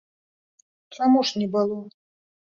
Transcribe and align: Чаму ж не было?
Чаму 0.97 1.19
ж 1.31 1.41
не 1.41 1.47
было? 1.57 1.77